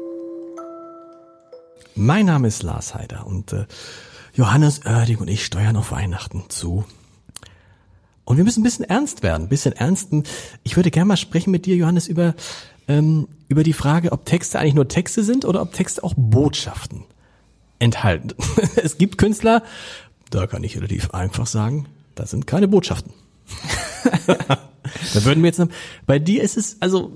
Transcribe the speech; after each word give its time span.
Mein 1.93 2.25
Name 2.25 2.47
ist 2.47 2.63
Lars 2.63 2.95
Heider 2.95 3.27
und 3.27 3.53
äh, 3.53 3.67
Johannes 4.37 4.85
Oerding 4.85 5.17
und 5.17 5.29
ich 5.29 5.43
steuern 5.43 5.75
auf 5.77 5.91
Weihnachten 5.91 6.43
zu. 6.49 6.85
Und 8.23 8.37
wir 8.37 8.43
müssen 8.43 8.59
ein 8.59 8.63
bisschen 8.63 8.85
ernst 8.85 9.23
werden, 9.23 9.43
ein 9.43 9.49
bisschen 9.49 9.73
ernsten. 9.73 10.25
Ich 10.63 10.75
würde 10.75 10.91
gerne 10.91 11.07
mal 11.07 11.17
sprechen 11.17 11.49
mit 11.49 11.65
dir, 11.65 11.75
Johannes, 11.75 12.07
über, 12.07 12.35
ähm, 12.87 13.27
über 13.47 13.63
die 13.63 13.73
Frage, 13.73 14.11
ob 14.11 14.25
Texte 14.25 14.59
eigentlich 14.59 14.75
nur 14.75 14.87
Texte 14.87 15.23
sind 15.23 15.43
oder 15.43 15.63
ob 15.63 15.73
Texte 15.73 16.03
auch 16.03 16.13
Botschaften 16.15 17.05
enthalten. 17.79 18.35
es 18.75 18.99
gibt 18.99 19.17
Künstler, 19.17 19.63
da 20.29 20.45
kann 20.45 20.63
ich 20.63 20.77
relativ 20.77 21.15
einfach 21.15 21.47
sagen, 21.47 21.87
da 22.13 22.27
sind 22.27 22.45
keine 22.45 22.67
Botschaften. 22.67 23.13
da 24.27 25.25
würden 25.25 25.41
wir 25.41 25.47
jetzt 25.47 25.61
bei 26.05 26.19
dir 26.19 26.43
ist 26.43 26.57
es, 26.57 26.77
also, 26.79 27.11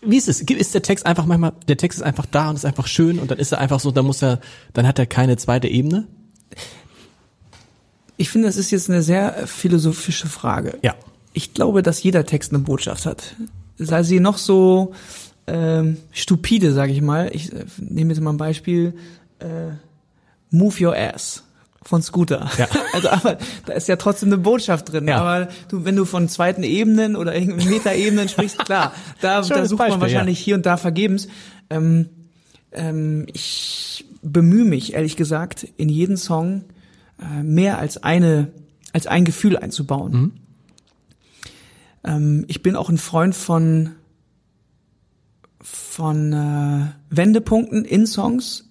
wie 0.00 0.16
ist 0.16 0.28
es? 0.28 0.40
Ist 0.40 0.74
der 0.74 0.82
Text 0.82 1.06
einfach 1.06 1.26
manchmal, 1.26 1.52
der 1.68 1.76
Text 1.76 2.00
ist 2.00 2.04
einfach 2.04 2.26
da 2.26 2.50
und 2.50 2.56
ist 2.56 2.64
einfach 2.64 2.88
schön 2.88 3.20
und 3.20 3.30
dann 3.30 3.38
ist 3.38 3.52
er 3.52 3.58
einfach 3.58 3.78
so, 3.78 3.92
dann 3.92 4.06
muss 4.06 4.22
er, 4.22 4.40
dann 4.72 4.88
hat 4.88 4.98
er 4.98 5.06
keine 5.06 5.36
zweite 5.36 5.68
Ebene? 5.68 6.08
Ich 8.16 8.30
finde, 8.30 8.48
das 8.48 8.56
ist 8.56 8.70
jetzt 8.70 8.90
eine 8.90 9.02
sehr 9.02 9.46
philosophische 9.46 10.26
Frage. 10.26 10.78
Ja. 10.82 10.94
Ich 11.32 11.54
glaube, 11.54 11.82
dass 11.82 12.02
jeder 12.02 12.26
Text 12.26 12.52
eine 12.52 12.58
Botschaft 12.58 13.06
hat. 13.06 13.36
Sei 13.76 14.02
sie 14.02 14.18
noch 14.18 14.38
so 14.38 14.92
ähm, 15.46 15.98
stupide, 16.12 16.72
sage 16.72 16.92
ich 16.92 17.00
mal. 17.00 17.30
Ich 17.32 17.52
äh, 17.52 17.64
nehme 17.78 18.12
jetzt 18.12 18.20
mal 18.20 18.32
ein 18.32 18.36
Beispiel. 18.36 18.94
Äh, 19.38 19.74
Move 20.50 20.74
your 20.84 20.96
ass 20.96 21.44
von 21.82 22.02
Scooter. 22.02 22.50
Ja. 22.58 22.66
Also 22.92 23.10
aber 23.10 23.38
da 23.66 23.74
ist 23.74 23.86
ja 23.86 23.96
trotzdem 23.96 24.30
eine 24.30 24.38
Botschaft 24.38 24.92
drin. 24.92 25.06
Ja. 25.06 25.20
Aber 25.20 25.48
du, 25.68 25.84
wenn 25.84 25.94
du 25.94 26.04
von 26.04 26.28
zweiten 26.28 26.64
Ebenen 26.64 27.14
oder 27.14 27.32
Metaebenen 27.38 28.28
sprichst, 28.28 28.58
klar, 28.64 28.92
da, 29.20 29.42
da 29.42 29.64
sucht 29.64 29.78
Beispiel, 29.78 29.90
man 29.90 30.00
wahrscheinlich 30.00 30.40
ja. 30.40 30.44
hier 30.44 30.54
und 30.56 30.66
da 30.66 30.76
vergebens. 30.76 31.28
Ähm, 31.70 32.08
ähm, 32.72 33.26
ich 33.32 34.04
bemühe 34.22 34.64
mich, 34.64 34.94
ehrlich 34.94 35.16
gesagt, 35.16 35.66
in 35.76 35.88
jeden 35.88 36.16
Song 36.16 36.64
äh, 37.20 37.42
mehr 37.42 37.78
als 37.78 38.02
eine, 38.02 38.48
als 38.92 39.06
ein 39.06 39.24
Gefühl 39.24 39.56
einzubauen. 39.56 40.12
Mhm. 40.12 40.32
Ähm, 42.04 42.44
ich 42.48 42.62
bin 42.62 42.76
auch 42.76 42.88
ein 42.88 42.98
Freund 42.98 43.34
von 43.34 43.90
von 45.60 46.32
äh, 46.32 46.86
Wendepunkten 47.10 47.84
in 47.84 48.06
Songs. 48.06 48.70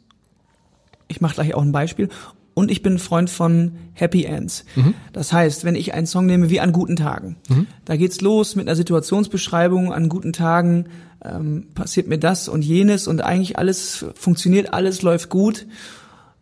Ich 1.07 1.21
mache 1.21 1.35
gleich 1.35 1.53
auch 1.53 1.61
ein 1.61 1.71
Beispiel. 1.71 2.09
Und 2.57 2.71
ich 2.71 2.81
bin 2.81 2.97
Freund 2.97 3.29
von 3.29 3.73
Happy 3.93 4.23
Ends. 4.23 4.65
Mhm. 4.75 4.95
Das 5.13 5.31
heißt, 5.31 5.63
wenn 5.63 5.75
ich 5.75 5.93
einen 5.93 6.07
Song 6.07 6.25
nehme 6.25 6.49
wie 6.49 6.59
an 6.59 6.71
guten 6.71 6.95
Tagen, 6.95 7.35
mhm. 7.49 7.67
da 7.85 7.95
geht's 7.97 8.19
los 8.21 8.55
mit 8.55 8.67
einer 8.67 8.75
Situationsbeschreibung. 8.75 9.93
An 9.93 10.09
guten 10.09 10.33
Tagen 10.33 10.85
ähm, 11.23 11.67
passiert 11.75 12.07
mir 12.07 12.17
das 12.17 12.49
und 12.49 12.63
jenes 12.63 13.07
und 13.07 13.21
eigentlich 13.21 13.59
alles 13.59 14.07
funktioniert, 14.15 14.73
alles 14.73 15.03
läuft 15.03 15.29
gut. 15.29 15.67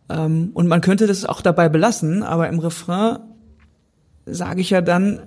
Ähm, 0.08 0.52
und 0.54 0.68
man 0.68 0.80
könnte 0.80 1.06
das 1.06 1.26
auch 1.26 1.42
dabei 1.42 1.68
belassen, 1.68 2.22
aber 2.22 2.48
im 2.48 2.60
Refrain 2.60 3.18
sage 4.24 4.62
ich 4.62 4.70
ja 4.70 4.80
dann, 4.80 5.20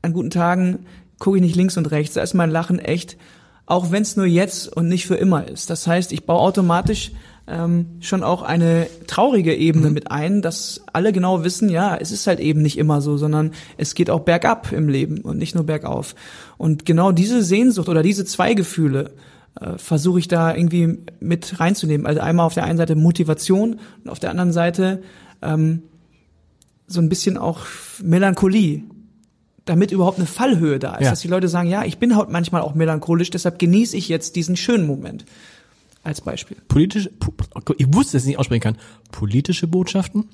an 0.00 0.14
guten 0.14 0.30
Tagen 0.30 0.86
gucke 1.18 1.36
ich 1.36 1.42
nicht 1.42 1.56
links 1.56 1.76
und 1.76 1.90
rechts, 1.90 2.14
da 2.14 2.22
ist 2.22 2.32
mein 2.32 2.50
Lachen 2.50 2.78
echt, 2.78 3.18
auch 3.66 3.90
wenn 3.90 4.02
es 4.02 4.16
nur 4.16 4.26
jetzt 4.26 4.74
und 4.74 4.88
nicht 4.88 5.06
für 5.06 5.14
immer 5.14 5.48
ist. 5.48 5.70
Das 5.70 5.86
heißt, 5.86 6.12
ich 6.12 6.26
baue 6.26 6.40
automatisch 6.40 7.12
ähm, 7.46 7.86
schon 8.00 8.22
auch 8.22 8.42
eine 8.42 8.86
traurige 9.06 9.54
Ebene 9.54 9.88
mhm. 9.88 9.94
mit 9.94 10.10
ein, 10.10 10.42
dass 10.42 10.82
alle 10.92 11.12
genau 11.12 11.44
wissen, 11.44 11.68
ja, 11.68 11.96
es 11.96 12.12
ist 12.12 12.26
halt 12.26 12.40
eben 12.40 12.62
nicht 12.62 12.78
immer 12.78 13.00
so, 13.00 13.16
sondern 13.16 13.52
es 13.76 13.94
geht 13.94 14.10
auch 14.10 14.20
bergab 14.20 14.72
im 14.72 14.88
Leben 14.88 15.22
und 15.22 15.38
nicht 15.38 15.54
nur 15.54 15.64
bergauf. 15.64 16.14
Und 16.56 16.86
genau 16.86 17.12
diese 17.12 17.42
Sehnsucht 17.42 17.88
oder 17.88 18.02
diese 18.02 18.24
zwei 18.24 18.54
Gefühle, 18.54 19.12
äh, 19.60 19.76
versuche 19.76 20.18
ich 20.18 20.28
da 20.28 20.54
irgendwie 20.54 20.98
mit 21.20 21.60
reinzunehmen. 21.60 22.06
Also 22.06 22.20
einmal 22.20 22.46
auf 22.46 22.54
der 22.54 22.64
einen 22.64 22.78
Seite 22.78 22.94
Motivation 22.94 23.80
und 24.04 24.10
auf 24.10 24.18
der 24.18 24.30
anderen 24.30 24.52
Seite 24.52 25.02
ähm, 25.42 25.82
so 26.86 27.00
ein 27.00 27.08
bisschen 27.08 27.36
auch 27.36 27.60
Melancholie, 28.02 28.84
damit 29.64 29.92
überhaupt 29.92 30.18
eine 30.18 30.26
Fallhöhe 30.26 30.78
da 30.78 30.96
ist, 30.96 31.04
ja. 31.04 31.10
dass 31.10 31.20
die 31.20 31.28
Leute 31.28 31.48
sagen, 31.48 31.68
ja, 31.68 31.84
ich 31.84 31.98
bin 31.98 32.16
halt 32.16 32.30
manchmal 32.30 32.62
auch 32.62 32.74
melancholisch, 32.74 33.30
deshalb 33.30 33.58
genieße 33.58 33.96
ich 33.96 34.08
jetzt 34.08 34.36
diesen 34.36 34.56
schönen 34.56 34.86
Moment. 34.86 35.24
Als 36.04 36.20
Beispiel. 36.20 36.56
Politische, 36.66 37.12
ich 37.78 37.94
wusste, 37.94 38.16
dass 38.16 38.24
ich 38.24 38.30
nicht 38.30 38.38
aussprechen 38.40 38.60
kann. 38.60 38.76
Politische 39.12 39.68
Botschaften? 39.68 40.28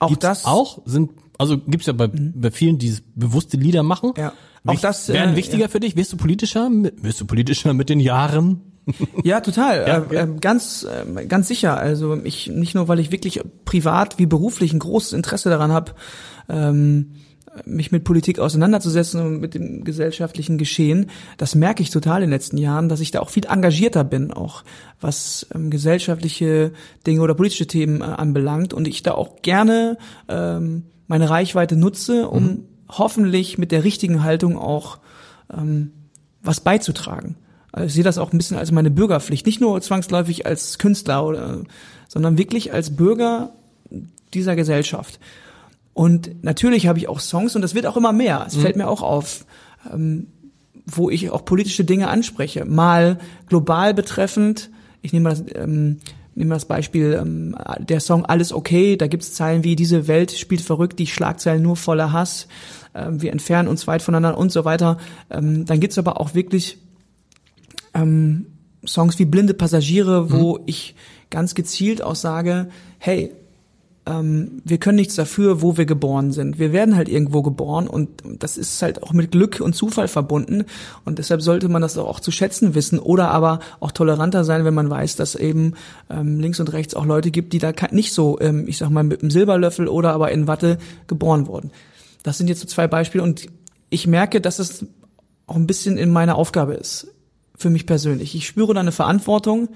Auch 0.00 0.08
gibt's 0.08 0.22
das? 0.22 0.44
Auch 0.46 0.80
sind, 0.84 1.12
also 1.38 1.58
gibt's 1.58 1.86
ja 1.86 1.92
bei, 1.92 2.08
mhm. 2.08 2.32
bei 2.34 2.50
vielen, 2.50 2.78
die 2.78 2.96
bewusste 3.14 3.56
Lieder 3.56 3.84
machen. 3.84 4.14
Ja. 4.16 4.32
Auch 4.66 4.80
das 4.80 5.08
wären 5.08 5.34
äh, 5.34 5.36
wichtiger 5.36 5.62
ja. 5.62 5.68
für 5.68 5.78
dich. 5.78 5.94
Wirst 5.94 6.12
du 6.12 6.16
politischer? 6.16 6.68
Wirst 6.70 7.20
du 7.20 7.26
politischer 7.26 7.72
mit 7.72 7.88
den 7.88 8.00
Jahren? 8.00 8.62
Ja, 9.22 9.40
total. 9.40 9.84
Ja, 9.86 9.98
äh, 9.98 10.24
äh, 10.24 10.28
ganz, 10.40 10.84
äh, 10.84 11.26
ganz 11.26 11.46
sicher. 11.46 11.76
Also 11.76 12.18
ich 12.24 12.48
nicht 12.48 12.74
nur, 12.74 12.88
weil 12.88 12.98
ich 12.98 13.12
wirklich 13.12 13.40
privat 13.64 14.18
wie 14.18 14.26
beruflich 14.26 14.72
ein 14.72 14.80
großes 14.80 15.12
Interesse 15.12 15.50
daran 15.50 15.70
habe, 15.70 15.92
ähm, 16.48 17.12
mich 17.66 17.92
mit 17.92 18.04
Politik 18.04 18.38
auseinanderzusetzen 18.38 19.20
und 19.20 19.40
mit 19.40 19.54
dem 19.54 19.84
gesellschaftlichen 19.84 20.58
Geschehen. 20.58 21.10
Das 21.36 21.54
merke 21.54 21.82
ich 21.82 21.90
total 21.90 22.22
in 22.22 22.28
den 22.28 22.34
letzten 22.34 22.56
Jahren, 22.56 22.88
dass 22.88 23.00
ich 23.00 23.10
da 23.10 23.20
auch 23.20 23.30
viel 23.30 23.46
engagierter 23.46 24.04
bin, 24.04 24.32
auch 24.32 24.64
was 25.00 25.46
ähm, 25.54 25.70
gesellschaftliche 25.70 26.72
Dinge 27.06 27.20
oder 27.20 27.34
politische 27.34 27.66
Themen 27.66 28.00
äh, 28.00 28.04
anbelangt 28.04 28.72
und 28.72 28.88
ich 28.88 29.02
da 29.02 29.12
auch 29.12 29.42
gerne 29.42 29.98
ähm, 30.28 30.84
meine 31.06 31.28
Reichweite 31.28 31.76
nutze, 31.76 32.28
um 32.28 32.42
mhm 32.42 32.64
hoffentlich 32.98 33.58
mit 33.58 33.72
der 33.72 33.84
richtigen 33.84 34.22
Haltung 34.22 34.58
auch 34.58 34.98
ähm, 35.52 35.92
was 36.42 36.60
beizutragen. 36.60 37.36
Also 37.70 37.86
ich 37.86 37.94
sehe 37.94 38.04
das 38.04 38.18
auch 38.18 38.32
ein 38.32 38.38
bisschen 38.38 38.58
als 38.58 38.70
meine 38.70 38.90
Bürgerpflicht, 38.90 39.46
nicht 39.46 39.60
nur 39.60 39.80
zwangsläufig 39.80 40.46
als 40.46 40.78
Künstler 40.78 41.24
oder, 41.24 41.62
sondern 42.08 42.36
wirklich 42.36 42.72
als 42.72 42.94
Bürger 42.94 43.52
dieser 44.34 44.56
Gesellschaft. 44.56 45.18
Und 45.94 46.42
natürlich 46.42 46.86
habe 46.86 46.98
ich 46.98 47.08
auch 47.08 47.20
Songs 47.20 47.54
und 47.54 47.62
das 47.62 47.74
wird 47.74 47.86
auch 47.86 47.96
immer 47.96 48.12
mehr. 48.12 48.44
Es 48.46 48.56
mhm. 48.56 48.60
fällt 48.62 48.76
mir 48.76 48.88
auch 48.88 49.02
auf, 49.02 49.44
ähm, 49.92 50.28
wo 50.86 51.10
ich 51.10 51.30
auch 51.30 51.44
politische 51.44 51.84
Dinge 51.84 52.08
anspreche. 52.08 52.64
Mal 52.64 53.18
global 53.48 53.94
betreffend. 53.94 54.70
Ich 55.02 55.12
nehme 55.12 55.30
das, 55.30 55.44
ähm, 55.54 55.98
Nehmen 56.34 56.48
wir 56.50 56.56
das 56.56 56.64
Beispiel, 56.64 57.18
ähm, 57.20 57.54
der 57.78 58.00
Song 58.00 58.24
Alles 58.24 58.54
okay, 58.54 58.96
da 58.96 59.06
gibt 59.06 59.22
es 59.22 59.34
Zeilen 59.34 59.64
wie 59.64 59.76
Diese 59.76 60.08
Welt 60.08 60.32
spielt 60.32 60.62
verrückt, 60.62 60.98
die 60.98 61.06
Schlagzeilen 61.06 61.62
nur 61.62 61.76
voller 61.76 62.12
Hass, 62.12 62.48
ähm, 62.94 63.20
wir 63.20 63.32
entfernen 63.32 63.68
uns 63.68 63.86
weit 63.86 64.02
voneinander 64.02 64.38
und 64.38 64.50
so 64.50 64.64
weiter. 64.64 64.98
Ähm, 65.30 65.66
dann 65.66 65.80
gibt's 65.80 65.98
aber 65.98 66.20
auch 66.20 66.34
wirklich 66.34 66.78
ähm, 67.94 68.46
Songs 68.86 69.18
wie 69.18 69.24
Blinde 69.26 69.54
Passagiere, 69.54 70.30
wo 70.32 70.56
mhm. 70.56 70.62
ich 70.66 70.94
ganz 71.30 71.54
gezielt 71.54 72.02
auch 72.02 72.16
sage, 72.16 72.68
hey, 72.98 73.32
ähm, 74.04 74.62
wir 74.64 74.78
können 74.78 74.96
nichts 74.96 75.14
dafür, 75.14 75.62
wo 75.62 75.76
wir 75.76 75.86
geboren 75.86 76.32
sind. 76.32 76.58
Wir 76.58 76.72
werden 76.72 76.96
halt 76.96 77.08
irgendwo 77.08 77.42
geboren 77.42 77.86
und 77.86 78.08
das 78.24 78.56
ist 78.56 78.82
halt 78.82 79.02
auch 79.02 79.12
mit 79.12 79.30
Glück 79.30 79.60
und 79.60 79.74
Zufall 79.74 80.08
verbunden 80.08 80.64
und 81.04 81.18
deshalb 81.18 81.40
sollte 81.40 81.68
man 81.68 81.82
das 81.82 81.96
auch 81.96 82.18
zu 82.18 82.32
schätzen 82.32 82.74
wissen 82.74 82.98
oder 82.98 83.30
aber 83.30 83.60
auch 83.78 83.92
toleranter 83.92 84.42
sein, 84.44 84.64
wenn 84.64 84.74
man 84.74 84.90
weiß, 84.90 85.16
dass 85.16 85.36
eben 85.36 85.74
ähm, 86.10 86.40
links 86.40 86.58
und 86.58 86.72
rechts 86.72 86.94
auch 86.94 87.06
Leute 87.06 87.30
gibt, 87.30 87.52
die 87.52 87.60
da 87.60 87.72
nicht 87.92 88.12
so, 88.12 88.40
ähm, 88.40 88.66
ich 88.66 88.78
sag 88.78 88.90
mal, 88.90 89.04
mit 89.04 89.22
einem 89.22 89.30
Silberlöffel 89.30 89.86
oder 89.86 90.12
aber 90.12 90.32
in 90.32 90.48
Watte 90.48 90.78
geboren 91.06 91.46
wurden. 91.46 91.70
Das 92.24 92.38
sind 92.38 92.48
jetzt 92.48 92.60
so 92.60 92.66
zwei 92.66 92.88
Beispiele 92.88 93.22
und 93.22 93.46
ich 93.88 94.06
merke, 94.08 94.40
dass 94.40 94.58
es 94.58 94.84
auch 95.46 95.56
ein 95.56 95.66
bisschen 95.66 95.96
in 95.96 96.10
meiner 96.10 96.36
Aufgabe 96.36 96.74
ist, 96.74 97.08
für 97.54 97.70
mich 97.70 97.86
persönlich. 97.86 98.34
Ich 98.34 98.48
spüre 98.48 98.74
da 98.74 98.80
eine 98.80 98.90
Verantwortung, 98.90 99.68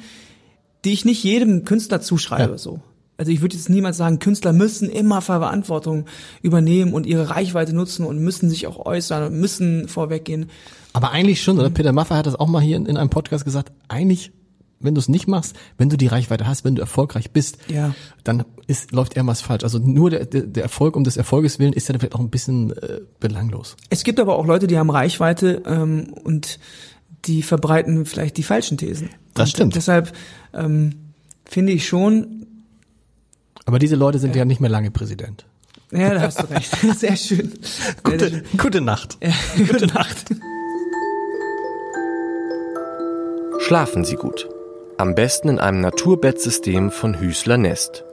die 0.84 0.92
ich 0.92 1.04
nicht 1.04 1.22
jedem 1.22 1.64
Künstler 1.64 2.00
zuschreibe, 2.00 2.52
ja. 2.52 2.58
so 2.58 2.80
also 3.18 3.32
ich 3.32 3.40
würde 3.40 3.56
jetzt 3.56 3.68
niemals 3.68 3.96
sagen, 3.96 4.18
Künstler 4.18 4.52
müssen 4.52 4.90
immer 4.90 5.20
Verantwortung 5.22 6.06
übernehmen 6.42 6.92
und 6.92 7.06
ihre 7.06 7.30
Reichweite 7.30 7.74
nutzen 7.74 8.04
und 8.04 8.18
müssen 8.18 8.50
sich 8.50 8.66
auch 8.66 8.84
äußern 8.84 9.24
und 9.24 9.40
müssen 9.40 9.88
vorweggehen. 9.88 10.50
Aber 10.92 11.10
eigentlich 11.12 11.42
schon, 11.42 11.58
oder? 11.58 11.70
Peter 11.70 11.92
Maffay 11.92 12.16
hat 12.16 12.26
das 12.26 12.36
auch 12.36 12.48
mal 12.48 12.60
hier 12.60 12.76
in, 12.76 12.86
in 12.86 12.96
einem 12.96 13.10
Podcast 13.10 13.44
gesagt, 13.44 13.72
eigentlich 13.88 14.32
wenn 14.78 14.94
du 14.94 14.98
es 14.98 15.08
nicht 15.08 15.26
machst, 15.26 15.56
wenn 15.78 15.88
du 15.88 15.96
die 15.96 16.06
Reichweite 16.06 16.46
hast, 16.46 16.64
wenn 16.64 16.74
du 16.74 16.82
erfolgreich 16.82 17.30
bist, 17.30 17.58
ja. 17.68 17.94
dann 18.24 18.44
ist, 18.66 18.92
läuft 18.92 19.16
irgendwas 19.16 19.40
falsch. 19.40 19.64
Also 19.64 19.78
nur 19.78 20.10
der, 20.10 20.26
der, 20.26 20.42
der 20.42 20.62
Erfolg 20.64 20.96
um 20.96 21.04
des 21.04 21.16
Erfolges 21.16 21.58
willen 21.58 21.72
ist 21.72 21.88
ja 21.88 21.98
vielleicht 21.98 22.14
auch 22.14 22.20
ein 22.20 22.30
bisschen 22.30 22.72
äh, 22.72 23.00
belanglos. 23.18 23.76
Es 23.88 24.04
gibt 24.04 24.20
aber 24.20 24.36
auch 24.36 24.46
Leute, 24.46 24.66
die 24.66 24.78
haben 24.78 24.90
Reichweite 24.90 25.62
ähm, 25.66 26.12
und 26.24 26.58
die 27.24 27.42
verbreiten 27.42 28.04
vielleicht 28.04 28.36
die 28.36 28.42
falschen 28.42 28.76
Thesen. 28.76 29.10
Das 29.34 29.48
und 29.48 29.50
stimmt. 29.50 29.76
Deshalb 29.76 30.12
ähm, 30.52 30.94
finde 31.44 31.72
ich 31.72 31.86
schon, 31.86 32.35
aber 33.66 33.78
diese 33.78 33.96
Leute 33.96 34.18
sind 34.18 34.34
ja. 34.34 34.40
ja 34.40 34.44
nicht 34.44 34.60
mehr 34.60 34.70
lange 34.70 34.90
Präsident. 34.90 35.44
Ja, 35.92 36.14
da 36.14 36.20
hast 36.22 36.40
du 36.40 36.50
recht. 36.50 36.74
Sehr 36.98 37.16
schön. 37.16 37.52
Gute, 38.02 38.42
gute 38.56 38.80
Nacht. 38.80 39.18
Ja, 39.22 39.32
gute 39.56 39.86
Nacht. 39.86 40.34
Schlafen 43.60 44.04
Sie 44.04 44.16
gut. 44.16 44.48
Am 44.98 45.14
besten 45.14 45.48
in 45.48 45.58
einem 45.58 45.80
Naturbettsystem 45.80 46.90
von 46.90 47.20
Hüßler 47.20 47.58
Nest. 47.58 48.04